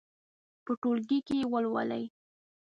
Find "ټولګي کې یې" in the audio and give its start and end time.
0.81-1.45